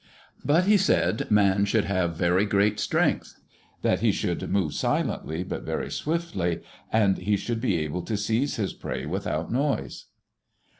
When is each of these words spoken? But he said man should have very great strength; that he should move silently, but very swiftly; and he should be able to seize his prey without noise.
But 0.43 0.63
he 0.63 0.77
said 0.77 1.29
man 1.29 1.63
should 1.65 1.85
have 1.85 2.15
very 2.15 2.43
great 2.43 2.79
strength; 2.79 3.39
that 3.83 3.99
he 3.99 4.11
should 4.11 4.49
move 4.49 4.73
silently, 4.73 5.43
but 5.43 5.61
very 5.61 5.91
swiftly; 5.91 6.61
and 6.91 7.19
he 7.19 7.37
should 7.37 7.61
be 7.61 7.77
able 7.77 8.01
to 8.05 8.17
seize 8.17 8.55
his 8.55 8.73
prey 8.73 9.05
without 9.05 9.51
noise. 9.51 10.05